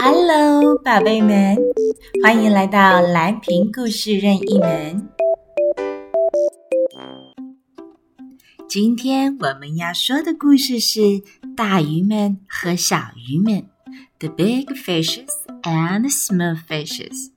[0.00, 1.56] Hello，宝贝们，
[2.22, 5.08] 欢迎来到蓝屏故事任意门。
[8.68, 11.00] 今天我们要说的故事是
[11.54, 12.96] 《大鱼们和小
[13.28, 13.60] 鱼们》
[14.18, 15.28] （The Big Fishes
[15.62, 17.30] and Small Fishes）。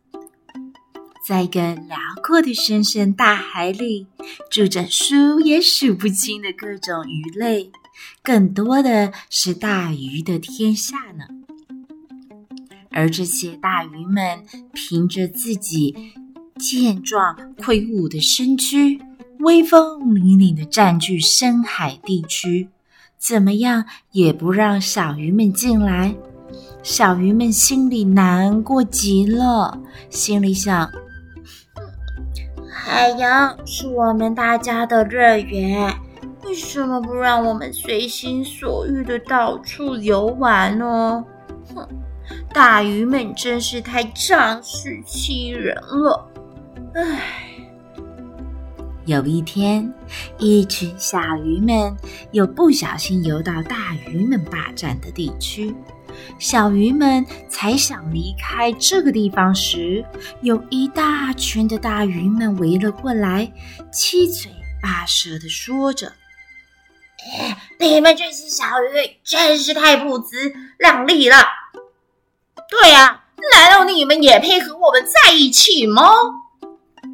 [1.28, 4.08] 在一个辽阔的深深大海里，
[4.50, 7.72] 住着数也数不清的各种鱼类，
[8.24, 11.26] 更多的是大鱼的天下呢。
[12.96, 14.40] 而这些大鱼们，
[14.74, 16.14] 凭着自己
[16.58, 19.02] 健壮魁梧的身躯，
[19.40, 22.70] 威风凛凛地占据深海地区，
[23.20, 26.16] 怎么样也不让小鱼们进来。
[26.82, 29.78] 小鱼们心里难过极了，
[30.10, 30.90] 心里想。
[32.72, 35.94] 海洋是我们大家的乐园，
[36.46, 41.26] 为什么不让我们随心所欲的到处游玩呢？
[41.74, 41.88] 哼，
[42.56, 46.32] 大鱼们真是太仗势欺人了！
[46.94, 47.22] 唉，
[49.04, 49.94] 有一天，
[50.38, 51.94] 一群小鱼们
[52.32, 55.76] 又不小心游到大鱼们霸占的地区。
[56.40, 60.06] 小鱼们才想离开这个地方时，
[60.42, 63.52] 有一大群的大鱼们围了过来，
[63.92, 64.50] 七嘴
[64.82, 66.14] 八舌的说着：“，
[67.82, 71.36] 你们这些小鱼真是太不自量力了！
[72.86, 73.24] 对呀，
[73.56, 76.04] 难道你们也配和我们在一起吗？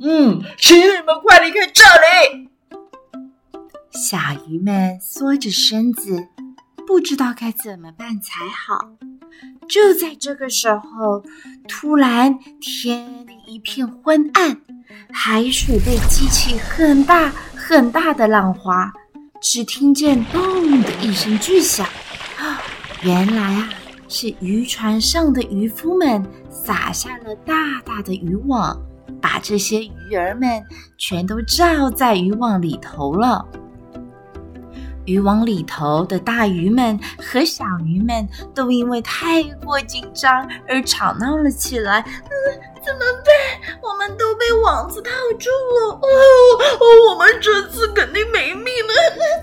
[0.03, 2.49] 嗯，请你们快离开这里！”
[3.95, 4.17] 小
[4.49, 6.27] 鱼们缩着身子。
[6.85, 8.89] 不知道该怎么办才好。
[9.69, 11.23] 就在这个时候，
[11.69, 14.59] 突然天里一片昏暗，
[15.13, 18.91] 海水被激起很大很大的浪花，
[19.41, 21.87] 只听见“咚”的一声巨响。
[23.03, 23.69] 原来啊，
[24.11, 27.55] 是渔船上的渔夫们撒下了大
[27.85, 28.77] 大的渔网，
[29.21, 30.61] 把这些鱼儿们
[30.97, 33.45] 全都罩在渔网里头了。
[35.05, 42.01] 渔网里头的大鱼们和小鱼们都因为太过紧张而吵闹了起来。
[42.01, 42.35] 嗯，
[42.85, 43.79] 怎么办？
[43.81, 45.95] 我们都被网子套住了。
[45.95, 46.07] 哦
[46.79, 49.40] 哦，我们这次肯定没命了。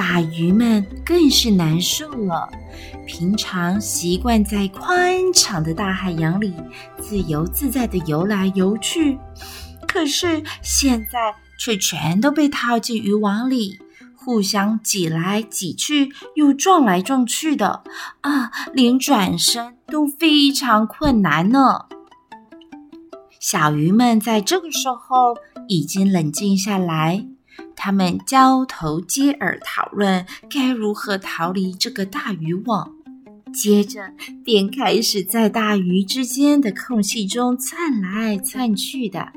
[0.00, 2.48] 大鱼们更是难受了。
[3.06, 6.54] 平常习惯在宽敞的大海洋里
[6.98, 9.18] 自由自在地游来游去，
[9.86, 11.34] 可是现在。
[11.62, 13.78] 却全都被套进渔网里，
[14.16, 17.82] 互相挤来挤去，又撞来撞去的
[18.22, 21.84] 啊，连转身都非常困难呢。
[23.38, 25.36] 小鱼们在这个时候
[25.68, 27.26] 已经冷静下来，
[27.76, 32.92] 他们交头接耳讨论该如何逃离这个大渔网，
[33.52, 34.12] 接着
[34.44, 39.32] 便开始在大鱼之间的空隙中窜来窜去的。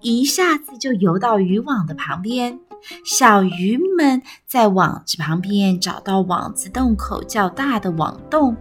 [0.00, 2.58] 一下子就游到渔网的旁边，
[3.04, 8.54] 小鱼们在网子旁边找到网子洞口较大的网洞，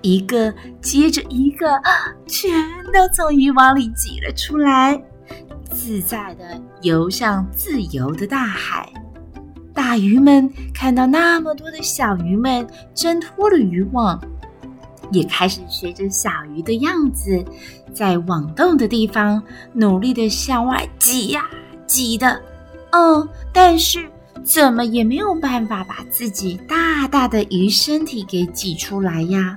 [0.00, 1.80] 一个接着一个，
[2.26, 2.50] 全
[2.92, 5.00] 都从渔网里挤了出来，
[5.76, 8.90] 自在地游向自由的大海。
[9.74, 14.18] 大鱼们看到那么多的小鱼们挣脱了渔网。
[15.12, 17.44] 也开始学着小鱼的样子，
[17.92, 19.40] 在网洞的地方
[19.72, 21.46] 努力地向外挤呀
[21.86, 22.40] 挤的，
[22.90, 24.10] 哦，但是
[24.42, 29.56] 怎么也没有办法把自己大大的鱼身体给挤出来呀。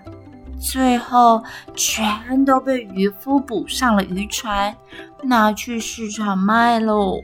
[0.59, 1.41] 最后
[1.74, 4.75] 全都被渔夫捕上了渔船，
[5.24, 7.22] 拿去市场卖喽。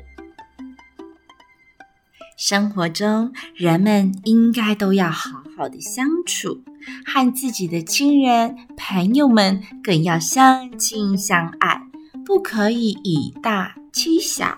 [2.38, 6.62] 生活中，人们应该都要好好的相处，
[7.06, 11.82] 和自己的亲人、朋友们更要相亲相爱，
[12.26, 14.58] 不可以以大欺小，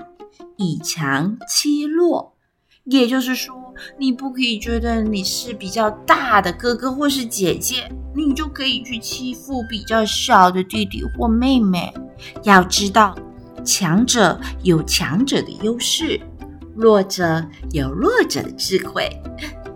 [0.58, 2.34] 以强欺弱。
[2.86, 3.56] 也就是说，
[4.00, 11.94] 你不可以觉得你是比较大的哥哥或是姐姐，你就可以去欺负比较小的弟弟或妹妹。
[12.44, 13.16] 要知道，
[13.68, 16.18] 强者有强者的优势。
[16.74, 19.10] 弱者有弱者的智慧，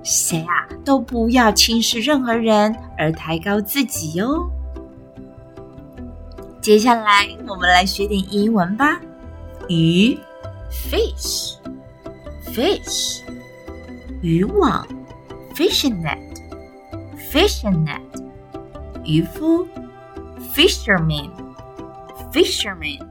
[0.04, 4.50] 谁啊都不要轻视任何人而抬高自己哟。
[6.62, 9.02] 接下来我们来学点英文吧。
[9.68, 10.16] 鱼
[10.72, 13.22] ，fish，fish，
[14.22, 14.88] 渔网
[15.56, 18.00] ，fishing net，fishing net，
[19.04, 19.68] 渔夫
[20.54, 23.11] ，fisherman，fisherman。